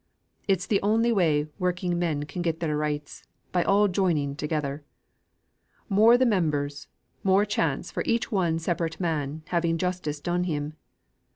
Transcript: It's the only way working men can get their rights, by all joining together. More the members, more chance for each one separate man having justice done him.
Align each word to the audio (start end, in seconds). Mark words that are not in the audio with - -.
It's 0.47 0.65
the 0.65 0.81
only 0.81 1.11
way 1.11 1.45
working 1.59 1.99
men 1.99 2.23
can 2.23 2.41
get 2.41 2.59
their 2.59 2.75
rights, 2.75 3.23
by 3.51 3.63
all 3.63 3.87
joining 3.87 4.35
together. 4.35 4.83
More 5.89 6.17
the 6.17 6.25
members, 6.25 6.87
more 7.23 7.45
chance 7.45 7.91
for 7.91 8.01
each 8.07 8.31
one 8.31 8.57
separate 8.57 8.99
man 8.99 9.43
having 9.49 9.77
justice 9.77 10.19
done 10.19 10.45
him. 10.45 10.73